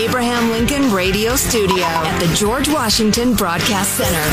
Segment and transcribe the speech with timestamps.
[0.00, 4.24] Abraham Lincoln Radio Studio at the George Washington Broadcast Center,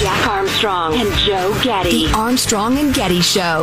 [0.00, 2.08] Jack Armstrong and Joe Getty.
[2.08, 3.62] The Armstrong and Getty Show.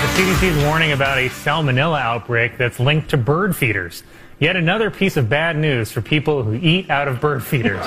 [0.00, 4.02] The CDC is warning about a salmonella outbreak that's linked to bird feeders.
[4.40, 7.86] Yet another piece of bad news for people who eat out of bird feeders.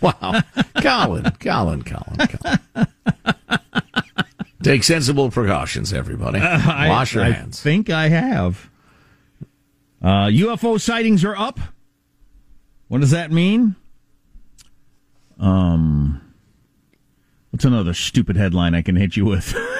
[0.00, 0.40] wow.
[0.80, 2.86] Colin, Colin, Colin, Colin.
[4.62, 6.38] Take sensible precautions, everybody.
[6.38, 7.60] Wash your I, hands.
[7.60, 8.70] I think I have.
[10.02, 11.58] Uh, UFO sightings are up.
[12.88, 13.76] What does that mean?
[15.38, 16.20] Um,
[17.50, 19.54] what's another stupid headline I can hit you with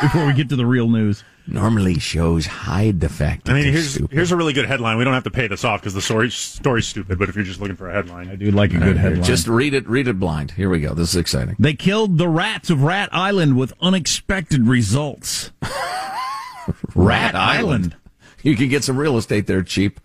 [0.00, 1.24] before we get to the real news?
[1.46, 3.50] Normally, shows hide the fact.
[3.50, 4.14] I mean, here's stupid.
[4.14, 4.96] here's a really good headline.
[4.96, 7.18] We don't have to pay this off because the story story's stupid.
[7.18, 9.22] But if you're just looking for a headline, I do like a good headline.
[9.24, 9.86] Just read it.
[9.86, 10.52] Read it blind.
[10.52, 10.94] Here we go.
[10.94, 11.56] This is exciting.
[11.58, 15.52] They killed the rats of Rat Island with unexpected results.
[16.94, 17.94] Rat Island.
[18.42, 20.00] You can get some real estate there cheap.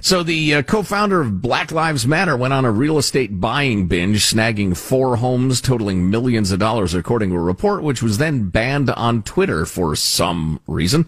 [0.00, 4.24] So the uh, co-founder of Black Lives Matter went on a real estate buying binge,
[4.24, 8.90] snagging four homes totaling millions of dollars, according to a report, which was then banned
[8.90, 11.06] on Twitter for some reason.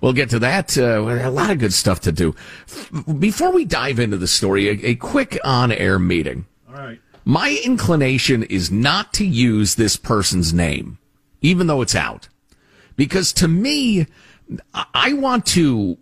[0.00, 0.76] We'll get to that.
[0.76, 2.34] Uh, a lot of good stuff to do.
[3.18, 6.46] Before we dive into the story, a, a quick on-air meeting.
[6.68, 7.00] All right.
[7.24, 10.98] My inclination is not to use this person's name,
[11.40, 12.28] even though it's out.
[12.96, 14.06] Because to me,
[14.74, 15.98] I- I want to,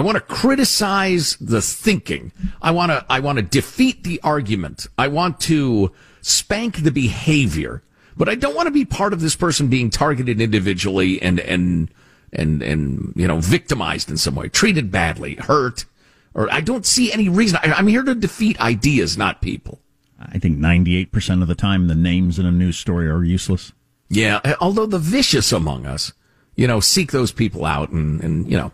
[0.00, 2.32] I want to criticize the thinking.
[2.62, 4.86] I want to, I want to defeat the argument.
[4.96, 7.82] I want to spank the behavior,
[8.16, 11.90] but I don't want to be part of this person being targeted individually and, and,
[12.32, 15.84] and, and, you know, victimized in some way, treated badly, hurt,
[16.32, 17.58] or I don't see any reason.
[17.62, 19.80] I, I'm here to defeat ideas, not people.
[20.18, 23.72] I think 98% of the time the names in a news story are useless.
[24.08, 26.14] Yeah, although the vicious among us,
[26.56, 28.72] you know, seek those people out and, and you know,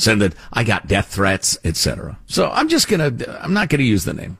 [0.00, 2.18] send that I got death threats, etc.
[2.26, 4.38] So I'm just gonna, I'm not gonna use the name.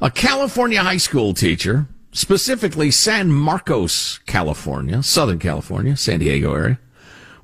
[0.00, 6.78] A California high school teacher, specifically San Marcos, California, Southern California, San Diego area,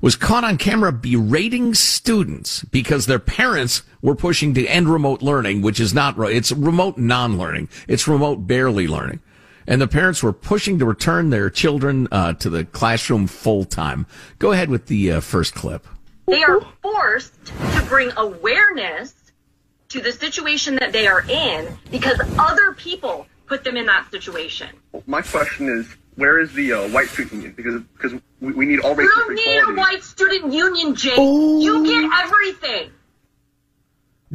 [0.01, 5.61] was caught on camera berating students because their parents were pushing to end remote learning,
[5.61, 7.67] which is not, it's remote non-learning.
[7.87, 9.19] It's remote barely learning.
[9.67, 14.07] And the parents were pushing to return their children uh, to the classroom full time.
[14.39, 15.85] Go ahead with the uh, first clip.
[16.29, 19.13] They are forced to bring awareness
[19.89, 24.69] to the situation that they are in because other people put them in that situation.
[25.07, 27.53] My question is, where is the uh, white student union?
[27.55, 31.17] Because because we, we need all racial You need a white student union, Jake.
[31.17, 32.91] You get everything.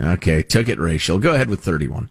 [0.00, 1.18] Okay, took it racial.
[1.18, 2.10] Go ahead with 31.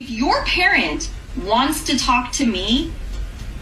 [0.00, 1.10] If your parent
[1.44, 2.90] wants to talk to me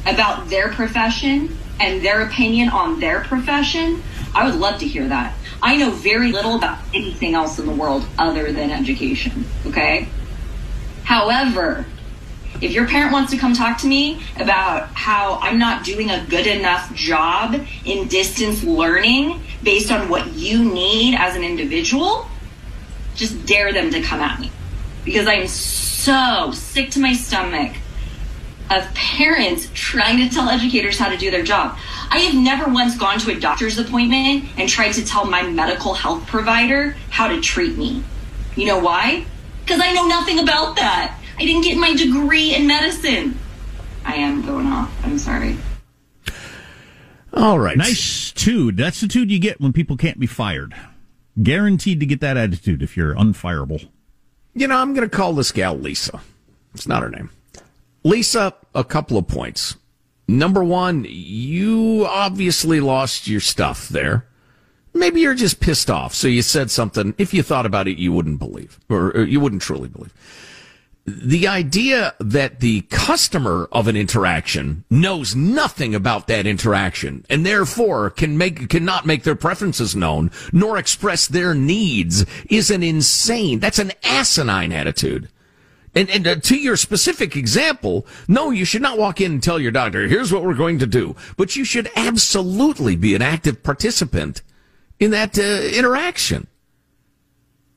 [0.07, 4.03] about their profession and their opinion on their profession,
[4.35, 5.35] I would love to hear that.
[5.63, 10.09] I know very little about anything else in the world other than education, okay?
[11.05, 11.87] However,
[12.61, 16.25] if your parent wants to come talk to me about how I'm not doing a
[16.29, 22.29] good enough job in distance learning based on what you need as an individual,
[23.15, 24.51] just dare them to come at me.
[25.05, 27.77] Because I'm so sick to my stomach
[28.71, 31.79] of parents trying to tell educators how to do their job.
[32.11, 35.95] I have never once gone to a doctor's appointment and tried to tell my medical
[35.95, 38.03] health provider how to treat me.
[38.57, 39.25] You know why?
[39.65, 41.19] Because I know nothing about that.
[41.39, 43.39] I didn't get my degree in medicine.
[44.05, 44.93] I am going off.
[45.05, 45.57] I'm sorry.
[47.33, 47.77] All right.
[47.77, 48.77] Nice tude.
[48.77, 50.75] That's the tude you get when people can't be fired.
[51.41, 53.89] Guaranteed to get that attitude if you're unfireable.
[54.55, 56.21] You know, I'm going to call this gal Lisa.
[56.75, 57.31] It's not her name.
[58.05, 59.77] Lisa, a couple of points.
[60.27, 64.27] Number one, you obviously lost your stuff there.
[64.95, 67.15] Maybe you're just pissed off, so you said something.
[67.19, 70.13] If you thought about it, you wouldn't believe, or, you wouldn't truly believe
[71.09, 78.11] the idea that the customer of an interaction knows nothing about that interaction and therefore
[78.11, 83.79] can make cannot make their preferences known nor express their needs is an insane that's
[83.79, 85.29] an asinine attitude
[85.95, 89.59] and, and uh, to your specific example, no, you should not walk in and tell
[89.59, 91.17] your doctor, here's what we're going to do.
[91.37, 94.43] But you should absolutely be an active participant
[95.01, 96.47] in that uh, interaction.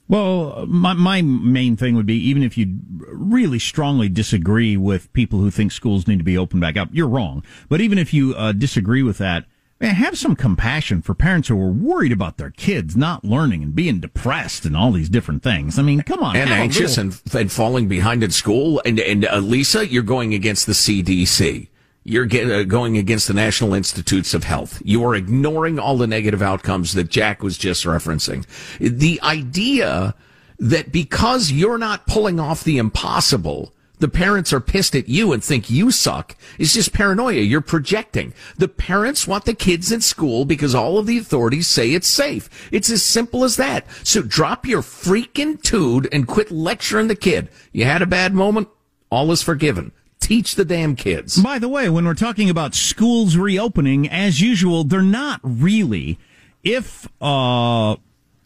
[0.07, 2.79] Well, my, my main thing would be even if you
[3.13, 7.07] really strongly disagree with people who think schools need to be opened back up, you're
[7.07, 7.45] wrong.
[7.69, 9.45] But even if you uh, disagree with that,
[9.81, 13.75] man, have some compassion for parents who are worried about their kids not learning and
[13.75, 15.79] being depressed and all these different things.
[15.79, 16.35] I mean, come on.
[16.35, 17.13] And anxious little...
[17.25, 18.81] and, and falling behind in school.
[18.85, 21.67] And, and uh, Lisa, you're going against the CDC.
[22.03, 24.81] You're get, uh, going against the National Institutes of Health.
[24.85, 28.45] You are ignoring all the negative outcomes that Jack was just referencing.
[28.79, 30.15] The idea
[30.57, 35.43] that because you're not pulling off the impossible, the parents are pissed at you and
[35.43, 37.39] think you suck It's just paranoia.
[37.39, 38.33] You're projecting.
[38.57, 42.49] The parents want the kids in school because all of the authorities say it's safe.
[42.71, 43.85] It's as simple as that.
[44.03, 47.49] So drop your freaking tood and quit lecturing the kid.
[47.71, 48.67] You had a bad moment.
[49.09, 51.41] All is forgiven teach the damn kids.
[51.41, 56.19] By the way, when we're talking about schools reopening, as usual, they're not really.
[56.63, 57.95] If uh,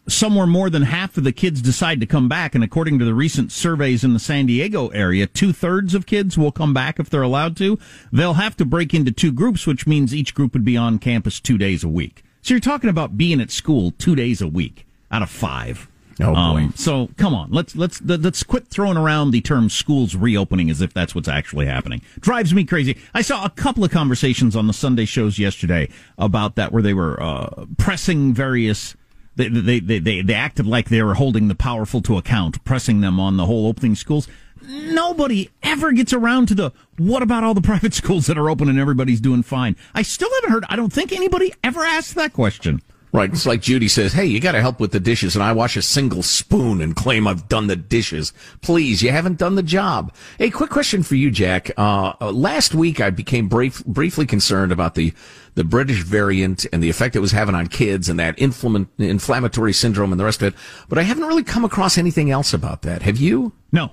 [0.08, 3.14] somewhere more than half of the kids decide to come back, and according to the
[3.14, 7.10] recent surveys in the San Diego area, two thirds of kids will come back if
[7.10, 7.78] they're allowed to.
[8.12, 11.40] They'll have to break into two groups, which means each group would be on campus
[11.40, 12.22] two days a week.
[12.42, 15.88] So you're talking about being at school two days a week out of five.
[16.20, 16.38] Oh boy!
[16.38, 20.80] Um, so come on, let's let's let's quit throwing around the term schools reopening as
[20.80, 22.00] if that's what's actually happening.
[22.20, 22.96] Drives me crazy.
[23.12, 26.94] I saw a couple of conversations on the Sunday shows yesterday about that, where they
[26.94, 28.96] were uh, pressing various.
[29.36, 33.00] They, they they they they acted like they were holding the powerful to account, pressing
[33.00, 34.28] them on the whole opening schools.
[34.62, 38.68] Nobody ever gets around to the what about all the private schools that are open
[38.68, 39.76] and everybody's doing fine.
[39.94, 40.64] I still haven't heard.
[40.68, 42.80] I don't think anybody ever asked that question.
[43.12, 43.30] Right.
[43.30, 45.36] It's like Judy says, Hey, you got to help with the dishes.
[45.36, 48.32] And I wash a single spoon and claim I've done the dishes.
[48.60, 50.12] Please, you haven't done the job.
[50.38, 51.70] Hey, quick question for you, Jack.
[51.78, 55.14] Uh, uh, last week I became brief, briefly concerned about the,
[55.54, 60.12] the British variant and the effect it was having on kids and that inflammatory syndrome
[60.12, 60.60] and the rest of it.
[60.88, 63.02] But I haven't really come across anything else about that.
[63.02, 63.52] Have you?
[63.72, 63.92] No.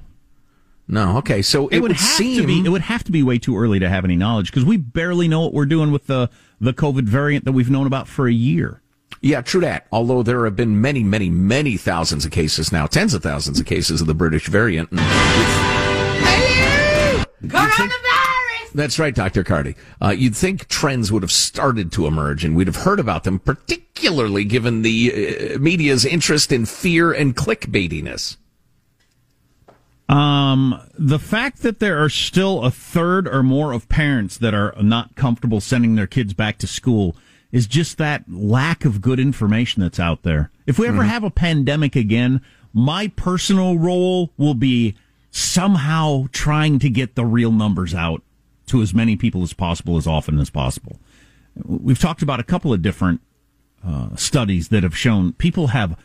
[0.88, 1.18] No.
[1.20, 1.42] Okay.
[1.42, 2.60] So it, it would, would, seem to be.
[2.66, 5.30] It would have to be way too early to have any knowledge because we barely
[5.30, 6.30] know what we're doing with the
[6.60, 8.82] the COVID variant that we've known about for a year.
[9.22, 9.88] Yeah, true that.
[9.92, 13.66] Although there have been many, many, many thousands of cases now, tens of thousands of
[13.66, 14.90] cases of the British variant.
[17.42, 17.94] Coronavirus!
[18.74, 19.44] That's right, Dr.
[19.44, 19.76] Cardi.
[20.02, 23.40] Uh, you'd think trends would have started to emerge and we'd have heard about them,
[23.40, 28.38] particularly given the uh, media's interest in fear and clickbaitiness.
[30.10, 34.74] Um, the fact that there are still a third or more of parents that are
[34.82, 37.16] not comfortable sending their kids back to school
[37.54, 40.50] is just that lack of good information that's out there.
[40.66, 41.10] If we ever mm-hmm.
[41.10, 42.42] have a pandemic again,
[42.74, 44.96] my personal role will be
[45.30, 48.24] somehow trying to get the real numbers out
[48.66, 51.00] to as many people as possible as often as possible.
[51.64, 53.22] We've talked about a couple of different
[53.86, 55.96] uh, studies that have shown people have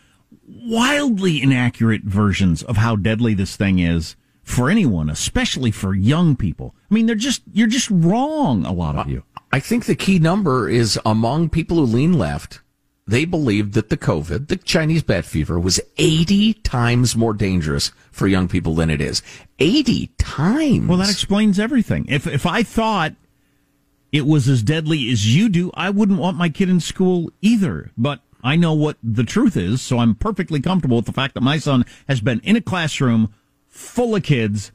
[0.46, 4.16] wildly inaccurate versions of how deadly this thing is
[4.48, 6.74] for anyone, especially for young people.
[6.90, 9.22] I mean, they're just, you're just wrong, a lot of you.
[9.52, 12.60] I think the key number is among people who lean left,
[13.06, 18.26] they believed that the COVID, the Chinese bat fever, was 80 times more dangerous for
[18.26, 19.22] young people than it is.
[19.58, 20.88] 80 times.
[20.88, 22.06] Well, that explains everything.
[22.08, 23.14] If if I thought
[24.12, 27.90] it was as deadly as you do, I wouldn't want my kid in school either.
[27.96, 31.42] But I know what the truth is, so I'm perfectly comfortable with the fact that
[31.42, 33.32] my son has been in a classroom
[33.78, 34.72] full of kids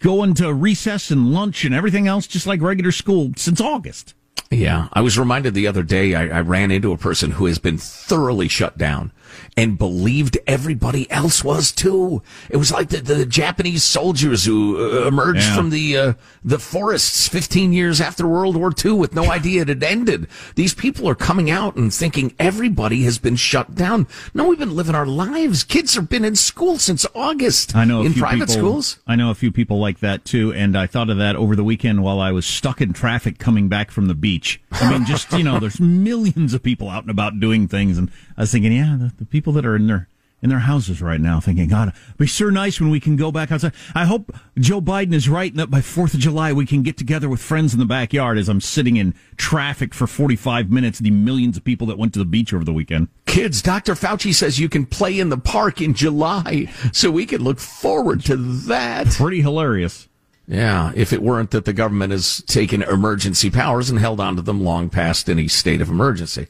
[0.00, 4.14] going to recess and lunch and everything else just like regular school since August.
[4.50, 7.58] Yeah, I was reminded the other day I, I, ran into a person who has
[7.58, 9.12] been thoroughly shut down
[9.56, 12.22] and believed everybody else was too.
[12.50, 15.56] It was like the, the Japanese soldiers who uh, emerged yeah.
[15.56, 16.12] from the uh,
[16.44, 20.28] the forests 15 years after World War II with no idea it had ended.
[20.54, 24.06] These people are coming out and thinking everybody has been shut down.
[24.34, 25.64] No, we've been living our lives.
[25.64, 27.74] Kids have been in school since August.
[27.74, 28.98] I know in private people, schools.
[29.06, 31.64] I know a few people like that too, and I thought of that over the
[31.64, 34.60] weekend while I was stuck in traffic coming back from the beach.
[34.72, 38.10] I mean, just you know, there's millions of people out and about doing things, and
[38.36, 40.08] I was thinking, yeah, the, the people that are in their
[40.44, 43.32] in their houses right now, thinking, God, it'd be sure nice when we can go
[43.32, 43.72] back outside.
[43.94, 46.98] I hope Joe Biden is right, and that by Fourth of July we can get
[46.98, 48.36] together with friends in the backyard.
[48.36, 52.18] As I'm sitting in traffic for 45 minutes, the millions of people that went to
[52.18, 53.08] the beach over the weekend.
[53.24, 53.94] Kids, Dr.
[53.94, 58.22] Fauci says you can play in the park in July, so we can look forward
[58.26, 59.06] to that.
[59.12, 60.08] Pretty hilarious.
[60.46, 64.62] Yeah, if it weren't that the government has taken emergency powers and held onto them
[64.62, 66.48] long past any state of emergency.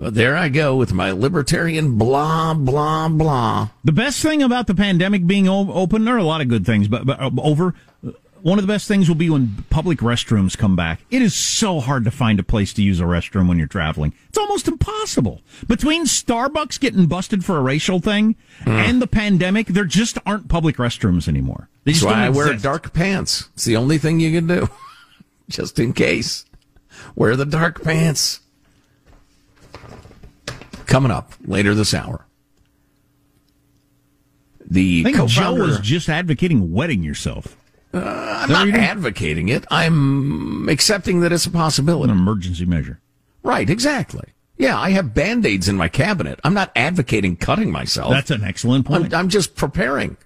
[0.00, 3.68] But there I go with my libertarian blah, blah, blah.
[3.84, 6.88] The best thing about the pandemic being open, there are a lot of good things,
[6.88, 7.74] but, but uh, over,
[8.40, 11.00] one of the best things will be when public restrooms come back.
[11.10, 14.14] It is so hard to find a place to use a restroom when you're traveling.
[14.30, 15.42] It's almost impossible.
[15.68, 18.72] Between Starbucks getting busted for a racial thing mm.
[18.72, 21.68] and the pandemic, there just aren't public restrooms anymore.
[21.84, 23.50] They That's why I wear dark pants.
[23.52, 24.70] It's the only thing you can do.
[25.50, 26.46] just in case.
[27.14, 28.40] Wear the dark pants
[30.90, 32.26] coming up later this hour.
[34.68, 37.56] The I think Joe was just advocating wetting yourself.
[37.92, 39.64] Uh, I'm not advocating it.
[39.70, 42.12] I'm accepting that it's a possibility.
[42.12, 43.00] An emergency measure.
[43.42, 44.28] Right, exactly.
[44.58, 46.38] Yeah, I have band aids in my cabinet.
[46.44, 48.10] I'm not advocating cutting myself.
[48.12, 49.14] That's an excellent point.
[49.14, 50.18] I'm, I'm just preparing.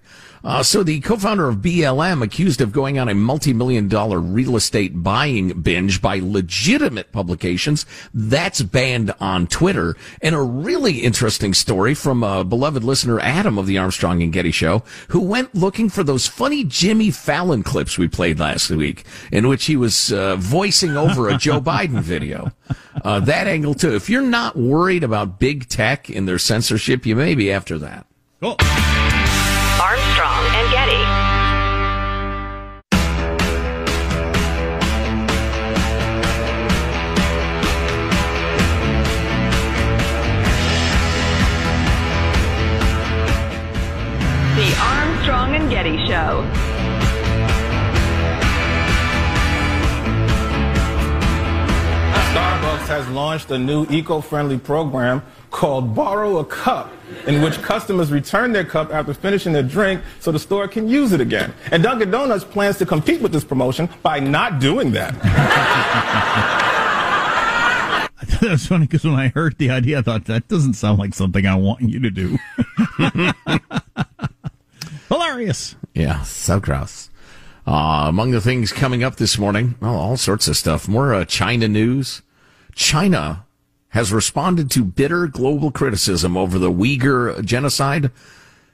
[0.45, 5.01] Uh, so the co-founder of BLM accused of going on a multi-million dollar real estate
[5.01, 7.83] buying binge by legitimate publications.
[8.13, 9.95] That's banned on Twitter.
[10.21, 14.51] And a really interesting story from a beloved listener, Adam of the Armstrong and Getty
[14.51, 19.47] show, who went looking for those funny Jimmy Fallon clips we played last week in
[19.47, 22.51] which he was uh, voicing over a Joe Biden video.
[23.03, 23.95] Uh, that angle too.
[23.95, 28.05] If you're not worried about big tech and their censorship, you may be after that.
[28.39, 28.57] Cool.
[46.35, 46.41] Show.
[52.33, 56.91] Starbucks has launched a new eco-friendly program called Borrow a Cup,
[57.27, 61.13] in which customers return their cup after finishing their drink so the store can use
[61.13, 61.53] it again.
[61.71, 65.15] And Dunkin' Donuts plans to compete with this promotion by not doing that.
[68.17, 70.73] I thought that was funny because when I heard the idea, I thought that doesn't
[70.73, 72.37] sound like something I want you to do.
[75.09, 75.75] Hilarious.
[75.93, 77.09] Yeah, so gross.
[77.67, 80.87] Uh, among the things coming up this morning, well, all sorts of stuff.
[80.87, 82.21] More uh, China news.
[82.73, 83.45] China
[83.89, 88.11] has responded to bitter global criticism over the Uyghur genocide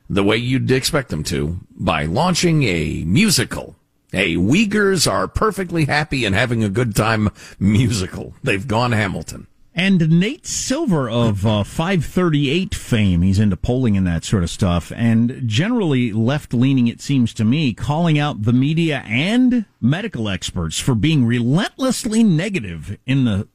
[0.09, 3.75] the way you'd expect them to by launching a musical.
[4.13, 8.33] A Uyghurs are perfectly happy and having a good time musical.
[8.43, 9.47] They've gone Hamilton.
[9.73, 14.91] And Nate Silver of uh, 538 fame, he's into polling and that sort of stuff,
[14.93, 20.77] and generally left leaning, it seems to me, calling out the media and medical experts
[20.77, 23.47] for being relentlessly negative in the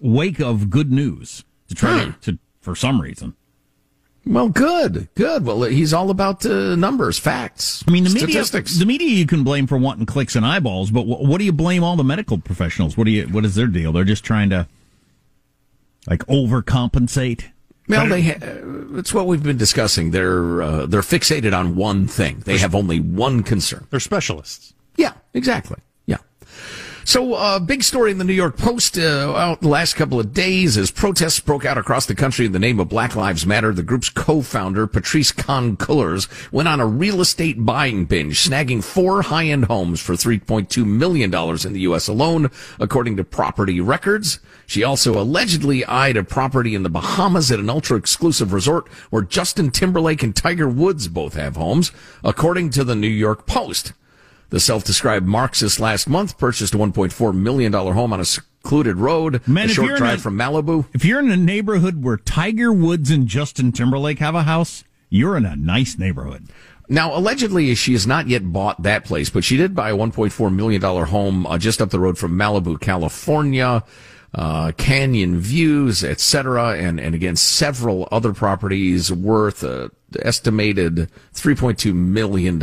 [0.00, 3.36] wake of good news to try to, to, for some reason.
[4.26, 5.46] Well, good, good.
[5.46, 7.84] Well, he's all about uh, numbers, facts.
[7.86, 8.72] I mean, the statistics.
[8.72, 11.44] media, the media you can blame for wanting clicks and eyeballs, but what, what do
[11.44, 12.96] you blame all the medical professionals?
[12.96, 13.92] What do you, what is their deal?
[13.92, 14.66] They're just trying to
[16.06, 17.44] like overcompensate.
[17.88, 18.38] Well, they ha-
[18.98, 20.12] it's what we've been discussing.
[20.12, 22.40] They're uh, they're fixated on one thing.
[22.44, 23.86] They have only one concern.
[23.90, 24.74] They're specialists.
[24.96, 25.78] Yeah, exactly.
[26.06, 26.18] Yeah.
[27.04, 30.34] So, uh, big story in the New York Post uh, out the last couple of
[30.34, 33.72] days as protests broke out across the country in the name of Black Lives Matter.
[33.72, 39.64] The group's co-founder, Patrisse Khan-Cullors, went on a real estate buying binge, snagging four high-end
[39.64, 42.06] homes for $3.2 million in the U.S.
[42.06, 44.38] alone, according to property records.
[44.66, 49.70] She also allegedly eyed a property in the Bahamas at an ultra-exclusive resort where Justin
[49.70, 51.92] Timberlake and Tiger Woods both have homes,
[52.22, 53.94] according to the New York Post.
[54.50, 59.66] The self-described Marxist last month purchased a $1.4 million home on a secluded road, Man,
[59.66, 60.86] a short drive a- from Malibu.
[60.92, 65.36] If you're in a neighborhood where Tiger Woods and Justin Timberlake have a house, you're
[65.36, 66.48] in a nice neighborhood.
[66.88, 70.52] Now, allegedly, she has not yet bought that place, but she did buy a $1.4
[70.52, 73.84] million home uh, just up the road from Malibu, California,
[74.34, 79.88] uh, Canyon Views, etc., and, and again, several other properties worth uh,
[80.20, 82.58] estimated $3.2 million.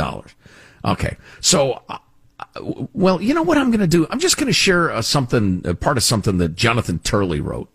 [0.85, 1.17] Okay.
[1.41, 1.97] So, uh,
[2.93, 4.07] well, you know what I'm going to do?
[4.09, 7.69] I'm just going to share uh, something, uh, part of something that Jonathan Turley wrote.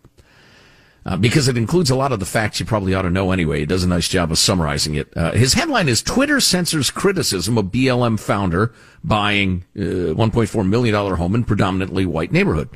[1.05, 3.59] Uh, because it includes a lot of the facts you probably ought to know anyway.
[3.59, 5.11] He does a nice job of summarizing it.
[5.17, 11.35] Uh, his headline is Twitter censors criticism of BLM founder buying uh, $1.4 million home
[11.35, 12.69] in predominantly white neighborhood.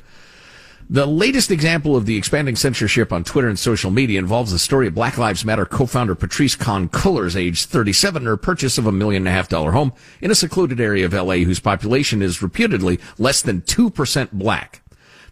[0.90, 4.88] The latest example of the expanding censorship on Twitter and social media involves the story
[4.88, 9.24] of Black Lives Matter co-founder Patrisse Khan-Cullors, age 37, and her purchase of a million
[9.24, 9.92] and a half dollar home
[10.22, 14.82] in a secluded area of LA whose population is reputedly less than 2% black.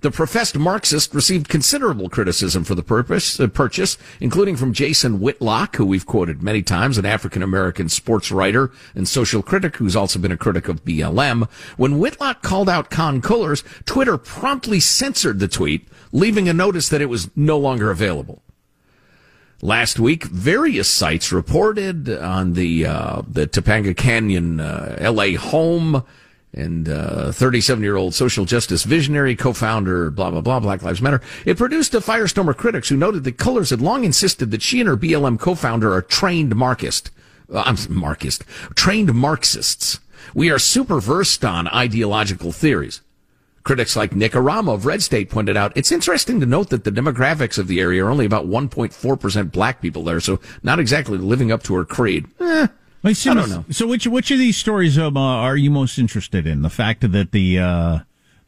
[0.05, 5.77] The professed Marxist received considerable criticism for the purpose, uh, purchase, including from Jason Whitlock,
[5.77, 10.19] who we've quoted many times, an African American sports writer and social critic who's also
[10.19, 11.49] been a critic of BLM.
[11.75, 17.09] When Whitlock called out Khan-Cullors, Twitter promptly censored the tweet, leaving a notice that it
[17.09, 18.43] was no longer available.
[19.63, 25.33] Last week, various sites reported on the uh, the Topanga Canyon uh, L.A.
[25.33, 26.03] home
[26.55, 31.21] and 37 year old social justice visionary, co-founder, blah blah blah, Black Lives Matter.
[31.45, 34.79] It produced a firestorm of critics who noted that Cullors had long insisted that she
[34.79, 37.11] and her BLM co-founder are trained Marxist.
[37.53, 38.43] Uh, I'm Marxist,
[38.75, 39.99] trained Marxists.
[40.33, 43.01] We are super versed on ideological theories.
[43.63, 46.91] Critics like Nick Arama of Red State pointed out, it's interesting to note that the
[46.91, 51.51] demographics of the area are only about 1.4% black people there, so not exactly living
[51.51, 52.27] up to her creed.
[52.39, 52.67] Eh,
[53.05, 53.65] I don't know.
[53.69, 56.61] So, which which of these stories um, uh, are you most interested in?
[56.63, 57.99] The fact that the uh,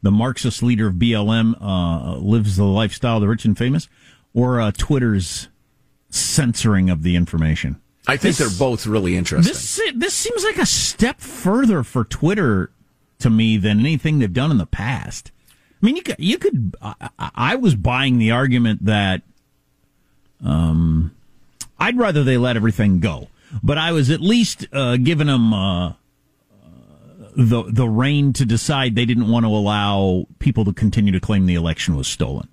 [0.01, 3.87] the Marxist leader of BLM uh, lives the lifestyle of the rich and famous,
[4.33, 5.47] or uh, Twitter's
[6.09, 7.79] censoring of the information?
[8.07, 9.51] I think This- they're both really interesting.
[9.53, 12.71] This this seems like a step further for Twitter
[13.19, 15.31] to me than anything they've done in the past.
[15.81, 16.75] I mean, you could you could.
[16.81, 19.21] I, I- I was buying the argument that,
[20.43, 21.11] um,
[21.79, 23.27] I'd rather they let everything go,
[23.63, 25.93] but I was at least uh, giving them uh,
[27.35, 31.45] the the rein to decide they didn't want to allow people to continue to claim
[31.45, 32.49] the election was stolen.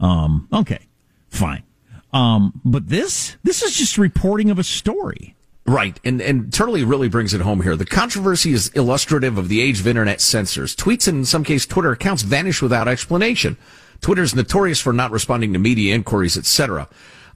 [0.00, 0.80] Um, okay,
[1.28, 1.64] fine.
[2.12, 5.34] Um, but this this is just reporting of a story.
[5.66, 6.00] Right.
[6.02, 7.76] And, and Turley really brings it home here.
[7.76, 10.74] The controversy is illustrative of the age of internet censors.
[10.74, 13.58] Tweets and in some case Twitter accounts vanish without explanation.
[14.00, 16.88] Twitter's notorious for not responding to media inquiries, etc.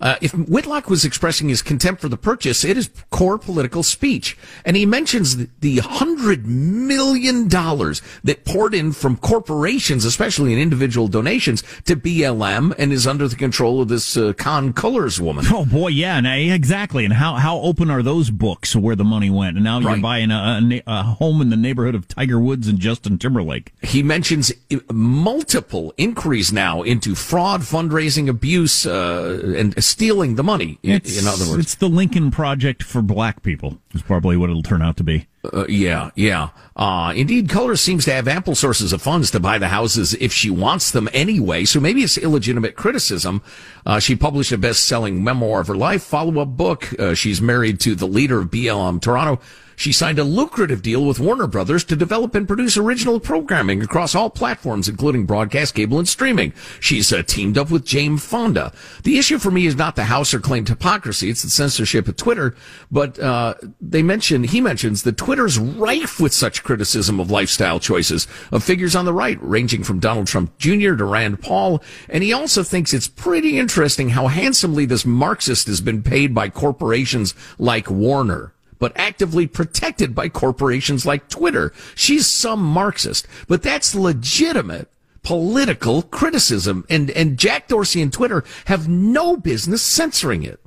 [0.02, 4.36] Uh, if Whitlock was expressing his contempt for the purchase, it is core political speech.
[4.64, 10.58] And he mentions the- the hundred million dollars that poured in from corporations, especially in
[10.58, 15.46] individual donations, to BLM and is under the control of this uh, Khan-Cullors woman.
[15.50, 17.04] Oh boy, yeah, uh, exactly.
[17.04, 19.56] And how how open are those books where the money went?
[19.56, 20.02] And now you're Right.
[20.02, 23.72] buying a, a, a home in the neighborhood of Tiger Woods and Justin Timberlake.
[23.82, 24.52] He mentions
[24.90, 30.78] multiple inquiries now into fraud, fundraising, abuse, uh, and stealing the money.
[30.82, 33.78] In, in other words, it's the Lincoln Project for black people.
[33.94, 35.26] Is probably what it'll turn out to be.
[35.52, 36.48] Uh, yeah, yeah.
[36.74, 40.32] Uh, indeed, Color seems to have ample sources of funds to buy the houses if
[40.32, 41.64] she wants them anyway.
[41.64, 43.42] So maybe it's illegitimate criticism.
[43.84, 46.98] Uh, she published a best-selling memoir of her life, follow-up book.
[46.98, 49.40] Uh, she's married to the leader of BLM Toronto.
[49.82, 54.14] She signed a lucrative deal with Warner Brothers to develop and produce original programming across
[54.14, 56.52] all platforms, including broadcast, cable, and streaming.
[56.78, 58.72] She's uh, teamed up with James Fonda.
[59.02, 62.16] The issue for me is not the House or claimed hypocrisy; it's the censorship of
[62.16, 62.54] Twitter.
[62.92, 68.28] But uh, they mention he mentions that Twitter's rife with such criticism of lifestyle choices
[68.52, 70.94] of figures on the right, ranging from Donald Trump Jr.
[70.94, 71.82] to Rand Paul.
[72.08, 76.50] And he also thinks it's pretty interesting how handsomely this Marxist has been paid by
[76.50, 81.72] corporations like Warner but actively protected by corporations like Twitter.
[81.94, 84.90] She's some Marxist, but that's legitimate
[85.22, 86.84] political criticism.
[86.90, 90.58] And, and Jack Dorsey and Twitter have no business censoring it.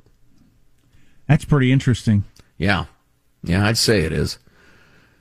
[1.28, 2.24] That's pretty interesting.
[2.56, 2.86] Yeah.
[3.44, 4.38] Yeah, I'd say it is.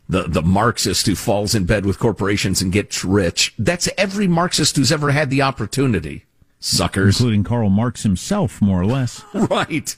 [0.08, 3.54] the, the Marxist who falls in bed with corporations and gets rich.
[3.60, 6.24] That's every Marxist who's ever had the opportunity.
[6.62, 7.20] Suckers.
[7.20, 9.22] Including Karl Marx himself, more or less.
[9.34, 9.98] right.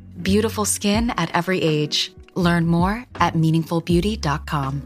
[0.19, 2.13] Beautiful skin at every age.
[2.35, 4.81] Learn more at meaningfulbeauty.com.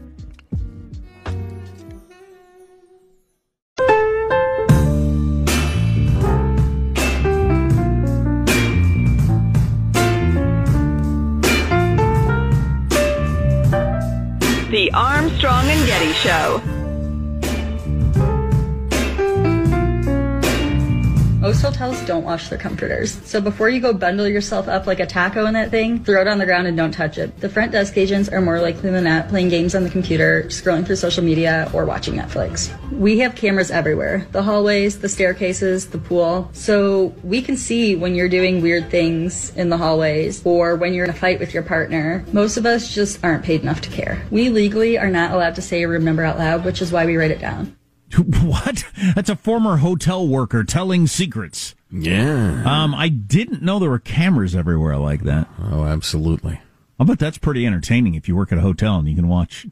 [14.70, 16.75] The Armstrong and Getty Show.
[21.46, 23.20] Most hotels don't wash their comforters.
[23.24, 26.26] So before you go bundle yourself up like a taco in that thing, throw it
[26.26, 27.38] on the ground and don't touch it.
[27.38, 30.84] The front desk agents are more likely than not playing games on the computer, scrolling
[30.84, 32.76] through social media, or watching Netflix.
[32.90, 34.26] We have cameras everywhere.
[34.32, 36.50] The hallways, the staircases, the pool.
[36.52, 41.04] So we can see when you're doing weird things in the hallways or when you're
[41.04, 42.24] in a fight with your partner.
[42.32, 44.20] Most of us just aren't paid enough to care.
[44.32, 47.30] We legally are not allowed to say number out loud, which is why we write
[47.30, 47.76] it down.
[48.16, 48.84] What?
[49.14, 51.74] That's a former hotel worker telling secrets.
[51.90, 52.62] Yeah.
[52.64, 55.48] Um, I didn't know there were cameras everywhere like that.
[55.60, 56.60] Oh, absolutely.
[56.98, 59.66] I bet that's pretty entertaining if you work at a hotel and you can watch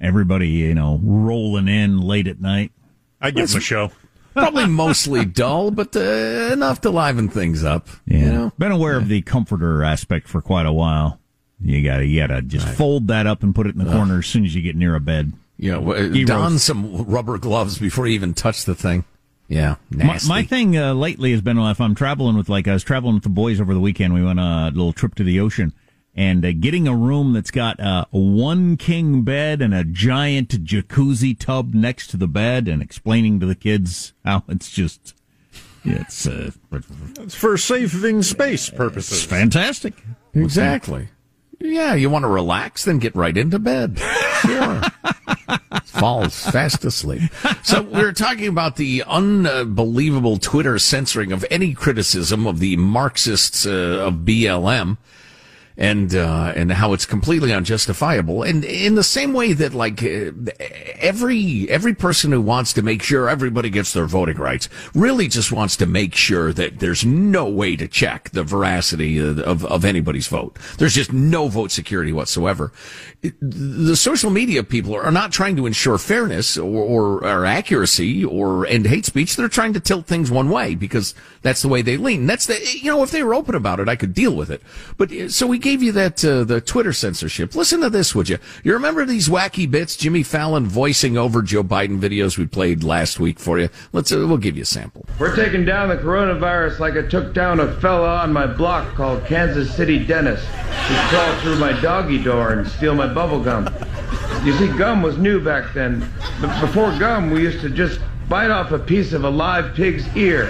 [0.00, 2.72] everybody, you know, rolling in late at night.
[3.20, 3.90] I give them a show.
[4.34, 7.88] Probably mostly dull, but uh, enough to liven things up.
[8.06, 8.18] Yeah.
[8.18, 8.52] You know?
[8.58, 11.20] Been aware of the comforter aspect for quite a while.
[11.60, 14.26] You gotta, you gotta just fold that up and put it in the corner as
[14.26, 15.32] soon as you get near a bed.
[15.58, 16.24] You know, Heroes.
[16.26, 19.04] don some rubber gloves before you even touch the thing.
[19.48, 20.28] Yeah, My, nasty.
[20.28, 23.14] my thing uh, lately has been well, if I'm traveling with like I was traveling
[23.14, 24.12] with the boys over the weekend.
[24.12, 25.72] We went on a little trip to the ocean,
[26.16, 30.48] and uh, getting a room that's got uh, a one king bed and a giant
[30.64, 35.14] jacuzzi tub next to the bed, and explaining to the kids how it's just
[35.84, 36.50] it's uh,
[37.20, 39.22] It's for saving space purposes.
[39.22, 39.94] it's fantastic.
[40.34, 41.08] exactly.
[41.58, 43.98] Yeah, you want to relax, then get right into bed.
[44.42, 44.82] Sure.
[45.84, 47.22] Falls fast asleep.
[47.62, 53.66] So we are talking about the unbelievable Twitter censoring of any criticism of the Marxists
[53.66, 54.98] uh, of BLM.
[55.78, 58.42] And uh, and how it's completely unjustifiable.
[58.42, 60.32] And in the same way that like uh,
[60.98, 65.52] every every person who wants to make sure everybody gets their voting rights really just
[65.52, 70.26] wants to make sure that there's no way to check the veracity of, of, anybody's
[70.26, 70.58] vote.
[70.78, 72.72] There's just no vote security whatsoever.
[73.40, 78.66] The social media people are not trying to ensure fairness or, or, or accuracy or
[78.66, 79.36] end hate speech.
[79.36, 82.26] They're trying to tilt things one way because that's the way they lean.
[82.26, 84.62] That's the you know if they were open about it, I could deal with it.
[84.96, 87.56] But uh, so we gave you that uh, the Twitter censorship.
[87.56, 88.38] Listen to this, would you?
[88.62, 93.18] You remember these wacky bits, Jimmy Fallon voicing over Joe Biden videos we played last
[93.18, 93.68] week for you?
[93.92, 95.04] Let's uh, we'll give you a sample.
[95.18, 99.26] We're taking down the coronavirus like I took down a fella on my block called
[99.26, 100.40] Kansas City Dennis.
[100.40, 103.68] He'd crawl through my doggy door and steal my bubble gum.
[104.44, 106.08] You see, gum was new back then.
[106.40, 107.98] But before gum, we used to just
[108.28, 110.48] bite off a piece of a live pig's ear.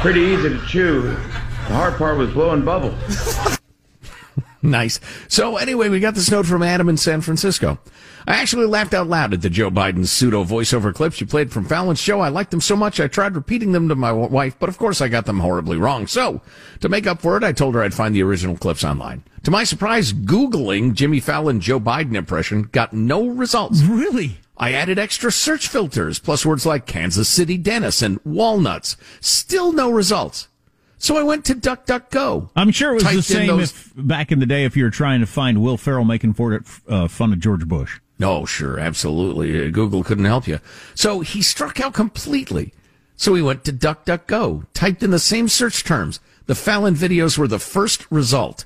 [0.00, 1.02] Pretty easy to chew.
[1.02, 3.57] The hard part was blowing bubbles.
[4.60, 4.98] Nice.
[5.28, 7.78] So anyway, we got this note from Adam in San Francisco.
[8.26, 11.64] I actually laughed out loud at the Joe Biden pseudo voiceover clips you played from
[11.64, 12.20] Fallon's show.
[12.20, 15.00] I liked them so much I tried repeating them to my wife, but of course
[15.00, 16.06] I got them horribly wrong.
[16.06, 16.42] So,
[16.80, 19.22] to make up for it, I told her I'd find the original clips online.
[19.44, 23.80] To my surprise, Googling Jimmy Fallon Joe Biden impression got no results.
[23.82, 24.40] Really?
[24.58, 28.96] I added extra search filters, plus words like Kansas City Dennis and walnuts.
[29.20, 30.47] Still no results.
[30.98, 32.50] So I went to DuckDuckGo.
[32.56, 34.90] I'm sure it was the same those- if back in the day if you were
[34.90, 38.00] trying to find Will Ferrell making for uh, fun of George Bush.
[38.18, 39.66] No, sure, absolutely.
[39.66, 40.58] Uh, Google couldn't help you.
[40.94, 42.72] So he struck out completely.
[43.16, 46.20] So he went to DuckDuckGo, typed in the same search terms.
[46.46, 48.64] The Fallon videos were the first result.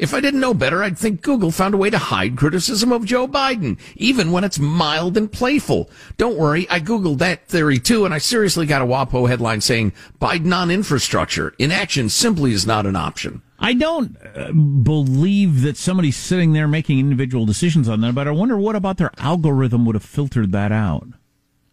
[0.00, 3.04] If I didn't know better, I'd think Google found a way to hide criticism of
[3.04, 5.90] Joe Biden, even when it's mild and playful.
[6.16, 9.92] Don't worry, I Googled that theory too, and I seriously got a WAPO headline saying
[10.18, 11.54] Biden on infrastructure.
[11.58, 13.42] Inaction simply is not an option.
[13.58, 18.30] I don't uh, believe that somebody's sitting there making individual decisions on that, but I
[18.30, 21.08] wonder what about their algorithm would have filtered that out.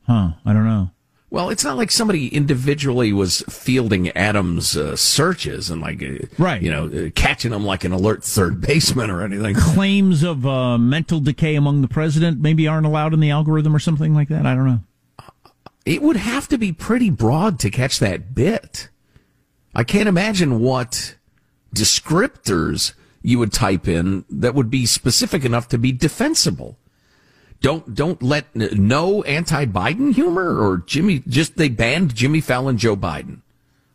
[0.05, 0.91] Huh, I don't know.
[1.29, 6.61] Well, it's not like somebody individually was fielding Adams' uh, searches and like, uh, Right.
[6.61, 9.55] you know, uh, catching them like an alert third baseman or anything.
[9.57, 13.79] Claims of uh, mental decay among the president maybe aren't allowed in the algorithm or
[13.79, 14.45] something like that.
[14.45, 14.79] I don't know.
[15.85, 18.89] It would have to be pretty broad to catch that bit.
[19.75, 21.15] I can't imagine what
[21.75, 26.77] descriptors you would type in that would be specific enough to be defensible.
[27.61, 31.23] Don't don't let no anti-Biden humor or Jimmy.
[31.27, 33.41] Just they banned Jimmy Fallon, Joe Biden.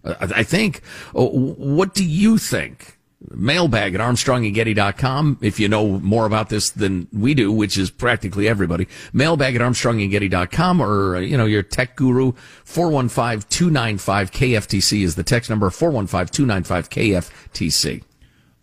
[0.05, 0.83] I I think.
[1.15, 2.99] Uh, What do you think?
[3.31, 5.39] Mailbag at ArmstrongandGetty.com.
[5.43, 8.89] If you know more about this than we do, which is practically everybody.
[9.13, 12.33] Mailbag at ArmstrongandGetty.com or uh, you know your tech guru.
[12.67, 15.71] 415-295-KFTC is the text number.
[15.71, 18.03] 415-295-KFTC.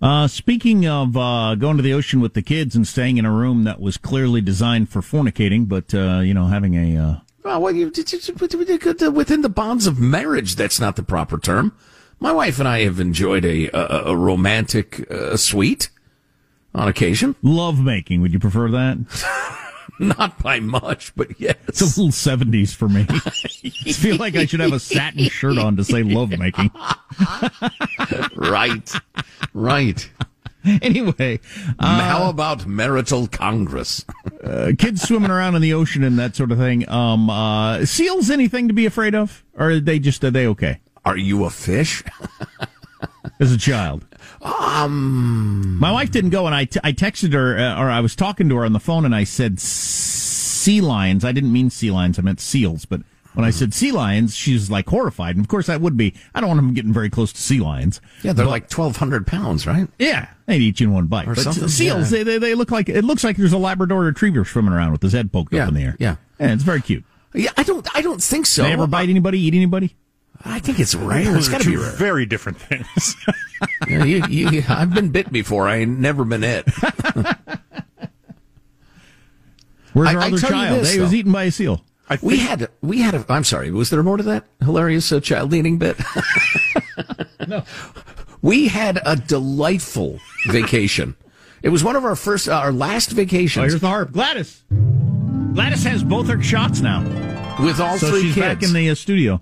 [0.01, 3.31] Uh, speaking of uh, going to the ocean with the kids and staying in a
[3.31, 7.62] room that was clearly designed for fornicating, but uh, you know having a uh, Well,
[7.62, 7.88] well, you,
[9.12, 11.75] within the bonds of marriage, that's not the proper term.
[12.21, 15.89] My wife and I have enjoyed a a, a romantic uh, suite
[16.73, 17.35] on occasion.
[17.41, 18.21] love making.
[18.21, 19.65] Would you prefer that?
[20.17, 21.55] Not by much, but yes.
[21.67, 23.05] It's a little seventies for me.
[23.09, 26.71] I feel like I should have a satin shirt on to say love making.
[28.35, 28.93] right,
[29.53, 30.09] right.
[30.81, 31.39] Anyway,
[31.79, 34.05] uh, how about marital congress?
[34.43, 36.88] uh, kids swimming around in the ocean and that sort of thing.
[36.89, 40.79] Um, uh, seals anything to be afraid of, or are they just are they okay?
[41.03, 42.03] Are you a fish?
[43.39, 44.05] As a child,
[44.41, 48.15] um, my wife didn't go, and I, t- I texted her, uh, or I was
[48.15, 51.23] talking to her on the phone, and I said sea lions.
[51.23, 52.83] I didn't mean sea lions; I meant seals.
[52.85, 53.01] But
[53.33, 56.13] when I said sea lions, she was like horrified, and of course I would be.
[56.35, 58.01] I don't want them getting very close to sea lions.
[58.23, 59.88] Yeah, they're like twelve hundred pounds, right?
[59.97, 61.27] Yeah, they'd eat you in one bite.
[61.27, 62.17] Or but something, seals, yeah.
[62.19, 65.01] they, they they look like it looks like there's a Labrador retriever swimming around with
[65.01, 65.95] his head poked Yeah, up in the air.
[65.99, 66.15] yeah.
[66.39, 67.05] and it's very cute.
[67.33, 67.88] Yeah, I don't.
[67.95, 68.63] I don't think so.
[68.63, 69.39] They ever bite anybody?
[69.39, 69.95] Eat anybody?
[70.45, 71.36] I think it's rare.
[71.38, 71.91] It's got to be rare.
[71.91, 73.15] very different things.
[73.89, 75.67] Yeah, you, you, I've been bit before.
[75.67, 76.65] I ain't never been it.
[79.93, 80.80] Where's I- our I other tell you child?
[80.82, 81.84] this, He was eaten by a seal.
[82.21, 83.25] we had we had a.
[83.30, 83.71] I'm sorry.
[83.71, 85.97] Was there more to that hilarious uh, child eating bit?
[87.47, 87.63] No.
[88.43, 91.15] We had a delightful vacation.
[91.63, 94.12] It was one of our first, uh, our last Oh, vacations here's the harp.
[94.12, 94.63] Gladys.
[95.54, 97.02] Gladys has both her shots now.
[97.63, 98.45] with all so three she's kids.
[98.45, 99.41] back in the uh, studio.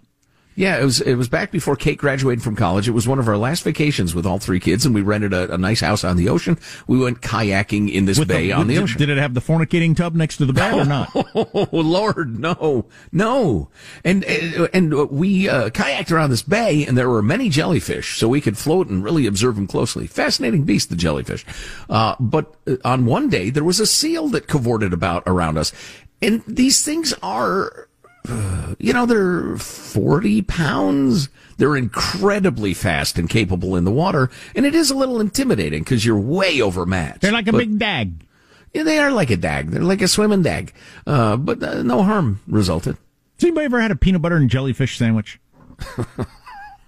[0.57, 2.87] Yeah, it was it was back before Kate graduated from college.
[2.87, 5.53] It was one of our last vacations with all three kids, and we rented a,
[5.53, 6.57] a nice house on the ocean.
[6.87, 8.97] We went kayaking in this With bay on the did, ocean.
[8.97, 11.09] Did it have the fornicating tub next to the bed or not?
[11.35, 13.69] Oh Lord, no, no.
[14.03, 18.41] And and we uh, kayaked around this bay, and there were many jellyfish, so we
[18.41, 20.07] could float and really observe them closely.
[20.07, 21.45] Fascinating beast, the jellyfish.
[21.87, 25.71] Uh, but uh, on one day, there was a seal that cavorted about around us,
[26.19, 27.86] and these things are.
[28.29, 31.29] Uh, You know, they're 40 pounds.
[31.57, 34.29] They're incredibly fast and capable in the water.
[34.55, 37.21] And it is a little intimidating because you're way overmatched.
[37.21, 38.25] They're like a But- big dag.
[38.73, 39.71] yeah, they are like a dag.
[39.71, 40.73] They're like a swimming dag.
[41.05, 42.97] Uh, but uh, no harm resulted.
[43.39, 45.39] Has anybody ever had a peanut butter and jellyfish sandwich?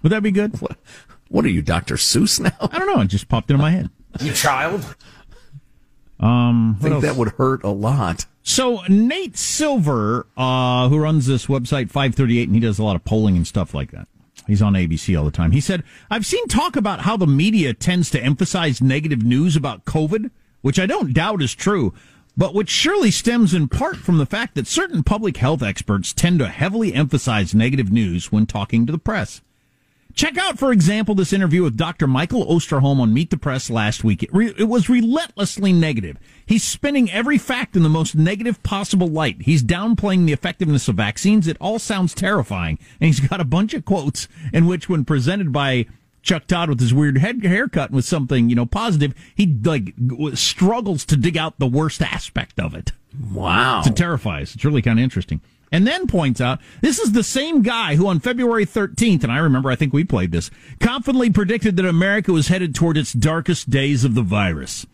[0.02, 0.60] Would that be good?
[0.60, 0.78] What,
[1.28, 1.94] what are you, Dr.
[1.96, 2.50] Seuss now?
[2.60, 3.00] I don't know.
[3.02, 3.90] It just popped into my head.
[4.20, 4.84] You child?
[6.18, 7.02] Um, I think else?
[7.04, 8.26] that would hurt a lot.
[8.42, 13.04] So Nate Silver, uh, who runs this website 538, and he does a lot of
[13.04, 14.08] polling and stuff like that.
[14.46, 15.52] He's on ABC all the time.
[15.52, 19.84] He said, I've seen talk about how the media tends to emphasize negative news about
[19.84, 20.30] COVID,
[20.62, 21.94] which I don't doubt is true,
[22.36, 26.38] but which surely stems in part from the fact that certain public health experts tend
[26.38, 29.42] to heavily emphasize negative news when talking to the press.
[30.14, 32.06] Check out, for example, this interview with Dr.
[32.06, 34.22] Michael Osterholm on Meet the Press last week.
[34.22, 36.18] It, re- it was relentlessly negative.
[36.44, 39.42] He's spinning every fact in the most negative possible light.
[39.42, 41.46] He's downplaying the effectiveness of vaccines.
[41.46, 42.78] It all sounds terrifying.
[43.00, 45.86] And he's got a bunch of quotes in which, when presented by
[46.22, 49.94] Chuck Todd with his weird head haircut and with something, you know, positive, he like
[49.96, 52.92] w- struggles to dig out the worst aspect of it.
[53.32, 53.82] Wow.
[53.86, 54.54] It terrifies.
[54.54, 55.40] It's really kind of interesting.
[55.72, 59.38] And then points out this is the same guy who on February 13th, and I
[59.38, 63.70] remember I think we played this, confidently predicted that America was headed toward its darkest
[63.70, 64.86] days of the virus.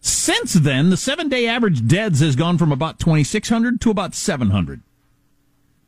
[0.00, 4.82] Since then, the seven day average deaths has gone from about 2,600 to about 700.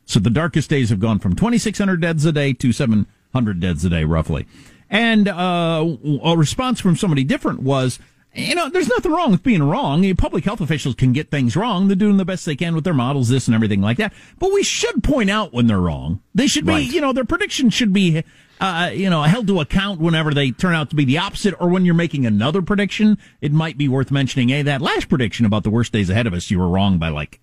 [0.05, 3.89] So the darkest days have gone from 2,600 deaths a day to 700 deaths a
[3.89, 4.47] day, roughly.
[4.89, 7.99] And uh, a response from somebody different was,
[8.37, 10.13] you know, there's nothing wrong with being wrong.
[10.15, 11.87] Public health officials can get things wrong.
[11.87, 14.13] They're doing the best they can with their models, this and everything like that.
[14.39, 16.21] But we should point out when they're wrong.
[16.35, 16.91] They should be, Right.
[16.93, 18.23] you know, their predictions should be,
[18.61, 21.67] uh, you know, held to account whenever they turn out to be the opposite or
[21.69, 23.17] when you're making another prediction.
[23.41, 26.33] It might be worth mentioning, hey, that last prediction about the worst days ahead of
[26.33, 27.39] us, you were wrong by like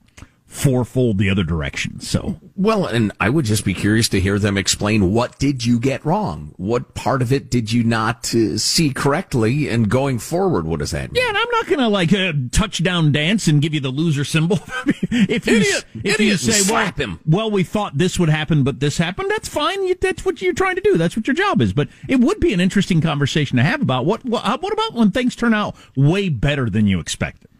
[0.54, 1.98] fourfold the other direction.
[2.00, 5.80] So Well, and I would just be curious to hear them explain what did you
[5.80, 6.54] get wrong?
[6.56, 9.68] What part of it did you not uh, see correctly?
[9.68, 11.22] And going forward, what does that mean?
[11.22, 14.24] Yeah, and I'm not going to like uh, touchdown dance and give you the loser
[14.24, 14.60] symbol.
[14.86, 15.84] if you Idiot!
[15.94, 17.20] if you say, Slap well, him.
[17.26, 19.30] well, we thought this would happen, but this happened.
[19.30, 19.84] That's fine.
[19.86, 20.96] You, that's what you're trying to do.
[20.96, 21.72] That's what your job is.
[21.72, 24.94] But it would be an interesting conversation to have about what what, uh, what about
[24.94, 27.50] when things turn out way better than you expected.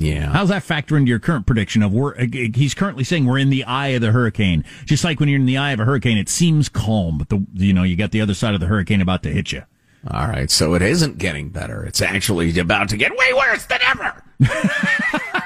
[0.00, 0.32] Yeah.
[0.32, 2.14] How's that factor into your current prediction of we're?
[2.26, 4.64] He's currently saying we're in the eye of the hurricane.
[4.86, 7.44] Just like when you're in the eye of a hurricane, it seems calm, but the
[7.54, 9.62] you know you got the other side of the hurricane about to hit you.
[10.10, 11.84] All right, so it isn't getting better.
[11.84, 14.24] It's actually about to get way worse than ever.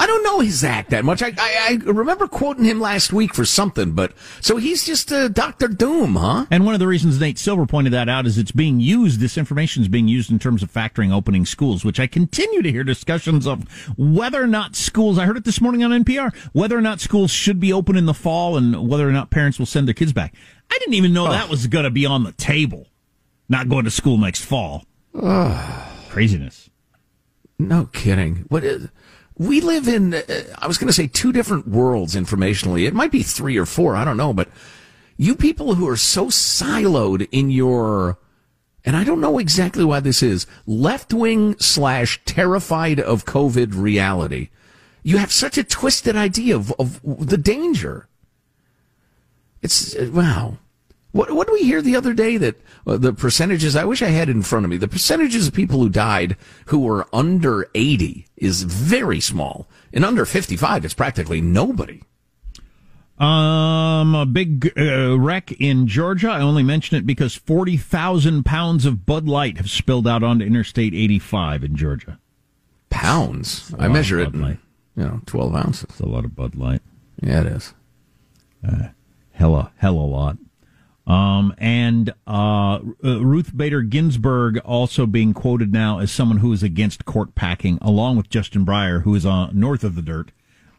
[0.00, 1.22] I don't know his act that much.
[1.22, 5.28] I, I, I remember quoting him last week for something, but so he's just uh,
[5.28, 6.46] Doctor Doom, huh?
[6.50, 9.36] And one of the reasons Nate Silver pointed that out is it's being used, this
[9.36, 12.82] information is being used in terms of factoring opening schools, which I continue to hear
[12.82, 16.80] discussions of whether or not schools, I heard it this morning on NPR, whether or
[16.80, 19.86] not schools should be open in the fall and whether or not parents will send
[19.86, 20.32] their kids back.
[20.70, 22.86] I didn't even know that was going to be on the table.
[23.50, 24.86] Not going to school next fall.
[26.08, 26.70] Craziness.
[27.58, 28.46] No kidding.
[28.48, 28.88] What is,
[29.38, 30.22] we live in, uh,
[30.58, 32.86] I was going to say two different worlds informationally.
[32.86, 33.96] It might be three or four.
[33.96, 34.32] I don't know.
[34.32, 34.48] But
[35.16, 38.18] you people who are so siloed in your,
[38.84, 44.50] and I don't know exactly why this is, left wing slash terrified of COVID reality.
[45.02, 48.08] You have such a twisted idea of, of the danger.
[49.62, 50.58] It's, uh, wow.
[51.12, 54.08] What, what did we hear the other day that uh, the percentages, I wish I
[54.08, 58.26] had in front of me, the percentages of people who died who were under 80
[58.36, 59.68] is very small.
[59.92, 62.02] And under 55, it's practically nobody.
[63.18, 66.30] Um, a big uh, wreck in Georgia.
[66.30, 70.94] I only mention it because 40,000 pounds of Bud Light have spilled out onto Interstate
[70.94, 72.18] 85 in Georgia.
[72.88, 73.74] Pounds?
[73.78, 74.58] I measure it in,
[74.96, 75.84] you know, 12 ounces.
[75.90, 76.80] It's a lot of Bud Light.
[77.20, 77.74] Yeah, it is.
[78.66, 78.88] Uh,
[79.32, 80.38] hella, hella lot.
[81.10, 86.62] Um, and uh, uh, Ruth Bader Ginsburg also being quoted now as someone who is
[86.62, 90.30] against court packing, along with Justice Breyer, who is uh, north of the dirt,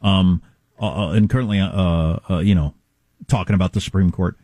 [0.02, 0.42] um,
[0.80, 2.74] uh, uh, and currently, uh, uh, you know,
[3.28, 4.38] talking about the Supreme Court.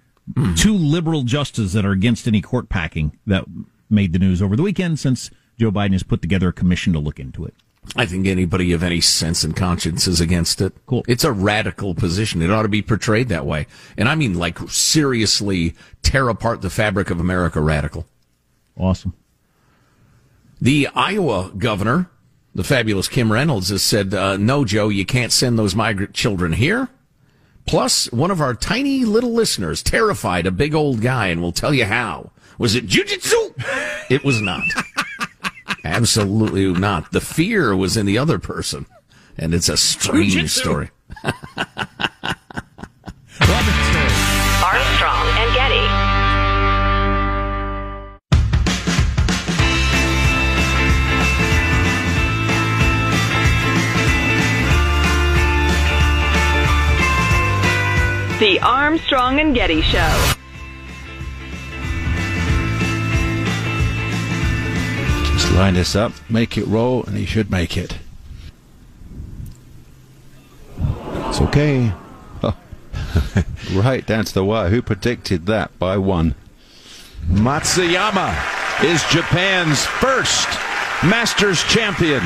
[0.58, 3.45] Two liberal justices that are against any court packing that
[3.89, 7.00] made the news over the weekend since Joe Biden has put together a commission to
[7.00, 7.54] look into it.
[7.95, 10.73] I think anybody of any sense and conscience is against it.
[10.86, 11.04] Cool.
[11.08, 12.41] It's a radical position.
[12.41, 13.67] It ought to be portrayed that way.
[13.97, 15.73] And I mean, like, seriously
[16.04, 18.06] tear apart the fabric of America radical.
[18.78, 19.13] Awesome.
[20.60, 22.10] The Iowa governor,
[22.54, 26.54] the fabulous Kim Reynolds, has said, uh, no, Joe, you can't send those migrant children
[26.54, 26.89] here.
[27.65, 31.73] Plus, one of our tiny little listeners terrified a big old guy and will tell
[31.73, 32.32] you how.
[32.57, 33.53] Was it jujitsu?
[34.09, 34.64] It was not.
[35.84, 37.11] Absolutely not.
[37.11, 38.86] The fear was in the other person.
[39.38, 40.49] And it's a strange Jujitsu.
[40.49, 40.89] story.
[44.63, 45.88] Armstrong and Getty.
[58.39, 60.37] The Armstrong and Getty Show.
[65.57, 67.99] line this up, make it roll, and he should make it.
[71.28, 71.93] It's okay.
[72.43, 72.57] Oh.
[73.72, 74.68] right down to the wire.
[74.70, 76.35] Who predicted that by one?
[77.28, 78.35] Matsuyama
[78.85, 80.49] is Japan's first
[81.05, 82.22] Masters champion.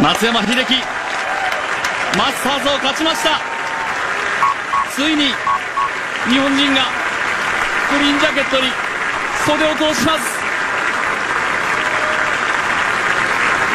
[0.00, 0.74] 松山英樹
[2.16, 3.38] マスターズを勝ちました
[4.94, 5.24] ついに
[6.26, 7.03] 日本人が
[7.94, 8.68] グリーンジャケットに
[9.46, 10.40] 袖を通します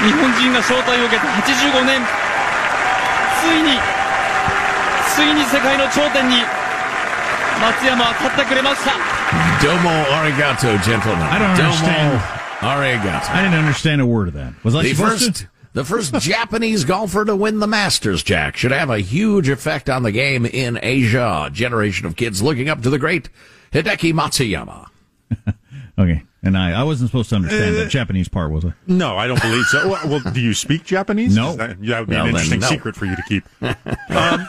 [0.06, 2.02] 日本人が招待を受けた85年
[3.42, 3.80] ついに
[5.16, 6.36] ついに世界の頂点に
[7.62, 8.92] 松山は立ってくれました
[9.62, 11.22] Domo arigato, gentlemen.
[11.24, 12.22] I don't Domo understand.
[12.60, 13.30] arigato.
[13.32, 14.54] I didn't understand a word of that.
[14.64, 15.50] Was I the supposed first, to?
[15.74, 20.04] the first Japanese golfer to win the Masters, Jack, should have a huge effect on
[20.04, 21.46] the game in Asia.
[21.48, 23.30] A generation of kids looking up to the great
[23.73, 24.87] Hideki Matsuyama.
[25.99, 28.73] Okay, and I, I wasn't supposed to understand Uh, the Japanese part, was I?
[28.87, 29.87] No, I don't believe so.
[29.87, 31.37] Well, well, do you speak Japanese?
[31.37, 31.55] No.
[31.57, 32.69] That, that would be Well, an interesting no.
[32.69, 33.45] secret for you to keep.
[34.09, 34.47] Um,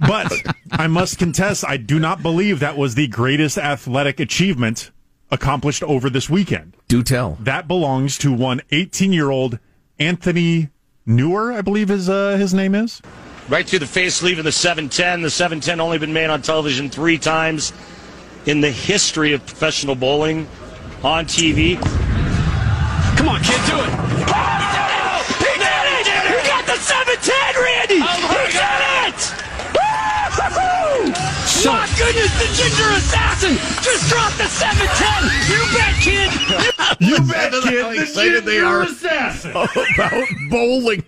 [0.00, 0.32] but
[0.72, 4.90] I must contest, I do not believe that was the greatest athletic achievement
[5.30, 6.74] accomplished over this weekend.
[6.88, 7.36] Do tell.
[7.40, 9.58] That belongs to one 18 year old
[9.98, 10.70] Anthony
[11.04, 13.02] Neuer, I believe his uh, his name is.
[13.48, 15.22] Right through the face sleeve of the 710.
[15.22, 17.72] The 710 only been made on television three times
[18.44, 20.48] in the history of professional bowling
[21.04, 21.78] on TV.
[23.16, 23.90] Come on, kid, do it.
[25.38, 26.06] He did it!
[26.26, 28.02] He got the 710, Randy!
[28.02, 29.20] Oh he did it!
[29.78, 31.14] Woo-hoo-hoo!
[31.70, 35.30] My goodness, the ginger assassin just dropped the 710!
[35.46, 36.34] You bet, kid!
[36.98, 37.82] You bet, kid!
[37.82, 39.52] How The excited they are assassin!
[39.52, 41.04] about bowling.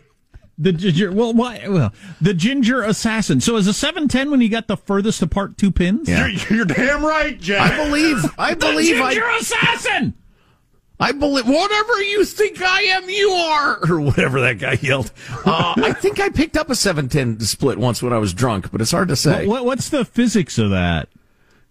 [0.58, 1.12] The ginger.
[1.12, 1.62] Well, why?
[1.68, 3.40] Well, the ginger assassin.
[3.40, 6.08] So, is a seven ten when you got the furthest apart two pins?
[6.08, 6.26] Yeah.
[6.26, 7.72] You're, you're damn right, Jack.
[7.72, 8.24] I believe.
[8.36, 8.96] I The believe.
[8.96, 10.14] ginger I, assassin.
[11.00, 11.46] I believe.
[11.46, 15.12] Whatever you think I am, you are, or whatever that guy yelled.
[15.44, 18.72] Uh, I think I picked up a seven ten split once when I was drunk,
[18.72, 19.46] but it's hard to say.
[19.46, 21.08] What, what's the physics of that?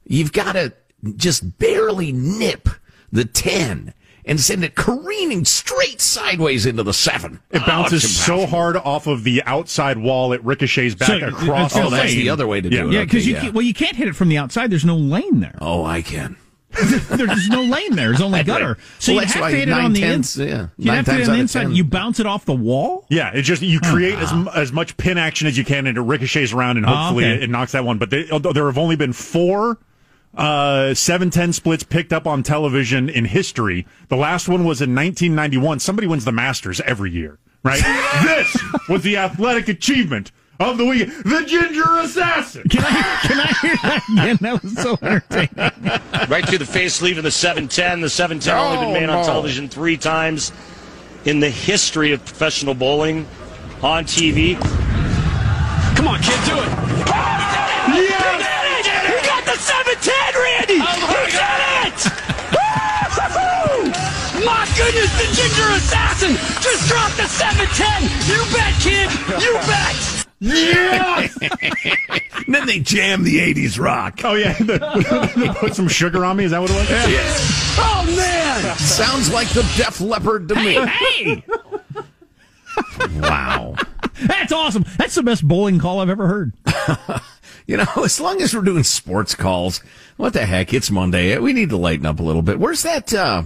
[0.05, 0.71] You've got to
[1.17, 2.69] just barely nip
[3.11, 3.93] the 10
[4.27, 7.39] and send it careening straight sideways into the 7.
[7.49, 11.27] It ah, bounces Oh, so hard off of the outside wall, it ricochets back So,
[11.27, 12.81] across the Oh, that's the other way to Yeah.
[12.83, 12.93] do it.
[12.93, 13.41] Yeah, because Okay, you yeah.
[13.41, 14.69] can't, well, you can't hit it from the outside.
[14.69, 15.57] There's no lane there.
[15.61, 16.35] Oh, I can.
[17.09, 18.09] There's no lane there.
[18.09, 18.77] There's only gutter.
[18.99, 20.49] So Well, you have why to hit it on the inside.
[20.49, 20.67] yeah.
[20.77, 21.69] You have to hit it on the inside.
[21.71, 23.05] You bounce it off the wall.
[23.09, 25.97] Yeah, it's just you create as, mu- as much pin action as you can, and
[25.97, 27.35] it ricochets around, and Oh, hopefully okay.
[27.35, 27.97] it, it knocks that one.
[27.97, 29.79] But they, although there have only been four
[30.35, 33.87] uh, 710 splits picked up on television in history.
[34.09, 35.79] The last one was in 1991.
[35.79, 37.81] Somebody wins the Masters every year, right?
[38.23, 38.57] this
[38.89, 41.07] was the athletic achievement of the week.
[41.23, 42.63] The Ginger Assassin.
[42.69, 44.37] Can I can I hear that again?
[44.41, 45.49] That was so entertaining.
[46.29, 48.01] Right through the face sleeve of the 710.
[48.01, 50.51] The 710 only been Oh, made on television three times
[51.25, 53.27] in the history of professional bowling
[53.83, 54.59] on TV.
[55.95, 56.69] Come on, kid, do it.
[57.93, 58.56] He did
[64.47, 66.33] My goodness, the ginger assassin
[66.63, 68.07] just dropped the 710!
[68.31, 69.11] You bet, kid!
[69.43, 69.95] You bet!
[70.39, 71.37] Yes!
[72.49, 74.21] Then they jam the 80s rock.
[74.23, 74.53] Oh yeah,
[75.35, 76.45] they put some sugar on me.
[76.45, 76.89] Is that what it was?
[76.89, 77.75] Yes.
[77.77, 78.77] Oh, man!
[78.77, 80.75] Sounds like the Def Leppard to me.
[80.75, 81.43] Hey,
[83.19, 83.75] Wow.
[84.25, 84.85] that's awesome.
[84.97, 86.53] That's the best bowling call I've ever heard.
[87.67, 89.79] You know, as long as we're doing sports calls,
[90.15, 90.73] what the heck?
[90.73, 91.37] It's Monday.
[91.37, 92.59] We need to lighten up a little bit.
[92.59, 93.13] Where's that?
[93.13, 93.43] Uh,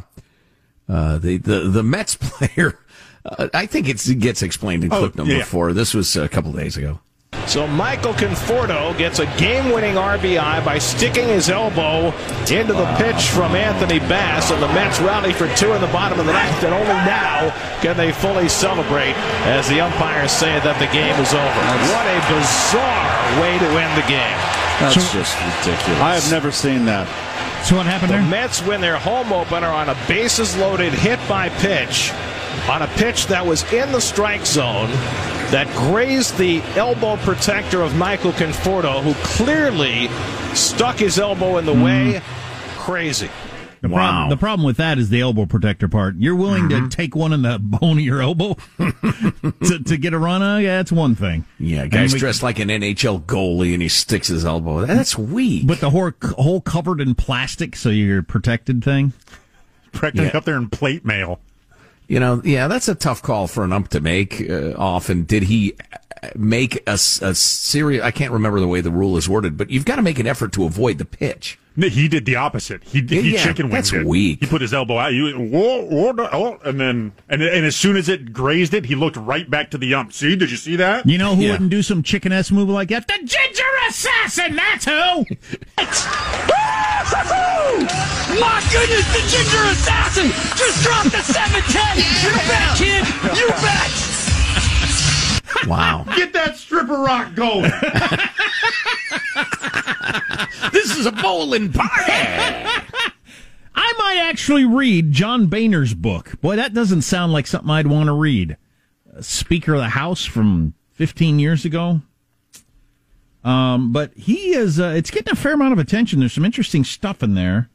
[0.90, 2.78] uh, the the the Mets player.
[3.24, 5.44] Uh, I think it's, it gets explained in Oh, clip number yeah, yeah.
[5.46, 5.74] four.
[5.74, 7.00] This was a couple days ago.
[7.48, 12.12] So Michael Conforto gets a game-winning RBI by sticking his elbow
[12.52, 16.20] into the pitch from Anthony Bass, and the Mets rally for two in the bottom
[16.20, 17.50] of the ninth, and only now
[17.82, 19.16] can they fully celebrate
[19.48, 21.62] as the umpires say that the game is over.
[21.94, 24.40] What a bizarre way to end the game.
[24.82, 26.02] That's just ridiculous.
[26.02, 27.08] I have never seen that.
[27.64, 28.26] So what happened the there?
[28.28, 32.12] Mets win their home opener on a bases loaded hit by pitch
[32.70, 34.90] on a pitch that was in the strike zone
[35.52, 40.08] that grazed the elbow protector of Michael Conforto, who clearly
[40.56, 41.84] stuck his elbow in the mm-hmm.
[41.84, 42.22] way.
[42.78, 43.30] Crazy.
[43.82, 46.16] The, problem, the problem with that is the elbow protector part.
[46.18, 46.90] You're willing Mm-hmm.
[46.90, 50.44] to take one in the bone of your elbow to, to get a run?
[50.44, 51.46] Uh, yeah, that's one thing.
[51.60, 54.86] Yeah, guy's we- dressed like an NHL goalie and he sticks his elbow.
[54.86, 55.66] That's weak.
[55.66, 59.14] But the whole, whole covered in plastic, so you're protected thing.
[59.94, 60.38] Practically Yeah.
[60.38, 61.40] up there in plate mail.
[62.08, 64.48] You know, yeah, that's a tough call for an ump to make.
[64.50, 65.76] Uh, often, did he
[66.22, 68.04] uh, make a serious?
[68.04, 70.28] I can't remember the way the rule is worded, but you've got to make an
[70.28, 71.58] effort to avoid the pitch.
[71.78, 72.84] No, He did the opposite.
[72.84, 74.06] He he Yeah, chicken winged that's it.
[74.06, 74.40] weak.
[74.42, 75.14] He put his elbow out.
[75.14, 78.94] You whoa, whoa, oh, and then and and as soon as it grazed it, he
[78.96, 80.12] looked right back to the ump.
[80.12, 81.06] See, did you see that?
[81.08, 83.08] You know who wouldn't do some chicken ass move like that?
[83.08, 84.56] The ginger assassin.
[84.58, 84.92] That's who.
[88.40, 91.98] My goodness, the ginger assassin just dropped a 710.
[92.24, 93.06] You bet, kid.
[93.40, 93.92] You bet.
[95.68, 96.06] Wow.
[96.16, 97.72] Get that stripper rock going.
[100.82, 102.12] this is a bowling party.
[103.74, 106.40] I might actually read John Boehner's book.
[106.42, 108.58] Boy, that doesn't sound like something I'd want to read.
[109.16, 112.02] Uh, Speaker of the House from 15 years ago.
[113.44, 116.20] Um, but he is, uh, it's getting a fair amount of attention.
[116.20, 117.70] There's some interesting stuff in there.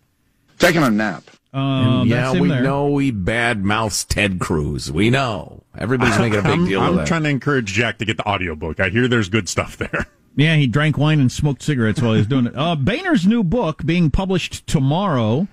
[0.58, 1.24] Taking a nap.
[1.52, 2.62] Uh, yeah, we there.
[2.62, 4.92] know we bad mouths Ted Cruz.
[4.92, 5.62] We know.
[5.76, 7.06] Everybody's making a big I'm, deal I'm of that.
[7.06, 8.78] trying to encourage Jack to get the audiobook.
[8.78, 10.06] I hear there's good stuff there.
[10.36, 12.52] Yeah, he drank wine and smoked cigarettes while he was doing it.
[12.54, 15.48] Uh, Boehner's new book, being published tomorrow,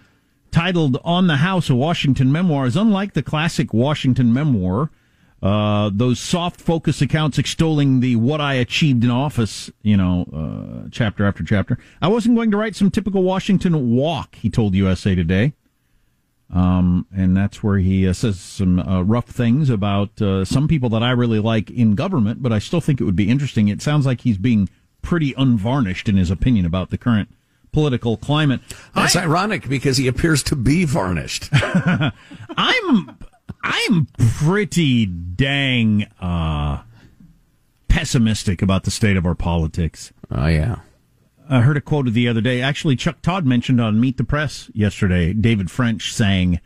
[0.51, 4.91] titled On the House, a Washington Memoir, is unlike the classic Washington memoir.
[5.41, 10.89] Uh, those soft focus accounts extolling the what I achieved in office, you know, uh,
[10.91, 11.77] chapter after chapter.
[12.01, 15.53] I wasn't going to write some typical Washington walk, he told USA Today.
[16.51, 20.89] Um, and that's where he uh, says some uh, rough things about uh, some people
[20.89, 23.69] that I really like in government, but I still think it would be interesting.
[23.69, 24.69] It sounds like he's being
[25.01, 27.29] pretty unvarnished in his opinion about the current
[27.71, 28.61] political climate.
[28.95, 31.49] That's ironic because he appears to be varnished.
[31.53, 33.17] I'm
[33.63, 36.83] I'm pretty dang uh,
[37.87, 40.13] pessimistic about the state of our politics.
[40.31, 40.77] Oh yeah.
[41.49, 42.61] I heard a quote the other day.
[42.61, 45.33] Actually, Chuck Todd mentioned on Meet the Press yesterday.
[45.33, 46.59] David French saying,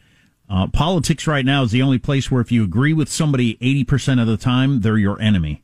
[0.49, 3.83] uh, "Politics right now is the only place where if you agree with somebody eighty
[3.83, 5.63] percent of the time, they're your enemy.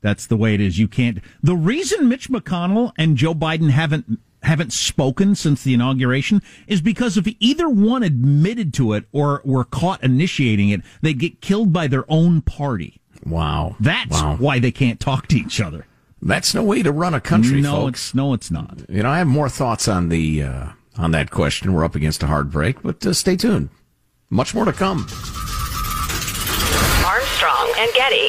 [0.00, 0.78] That's the way it is.
[0.78, 1.18] You can't.
[1.42, 7.16] The reason Mitch McConnell and Joe Biden haven't haven't spoken since the inauguration is because
[7.16, 11.86] if either one admitted to it or were caught initiating it, they'd get killed by
[11.86, 13.00] their own party.
[13.24, 13.76] Wow.
[13.78, 14.36] That's Wow.
[14.40, 15.86] why they can't talk to each other.
[16.24, 18.00] That's no way to run a country, no, folks.
[18.00, 18.78] it's no, it's not.
[18.88, 20.66] You know, I have more thoughts on the uh,
[20.96, 21.72] on that question.
[21.72, 23.70] We're up against a hard break, but uh, stay tuned.
[24.30, 25.00] Much more to come.
[27.04, 28.28] Armstrong and Getty.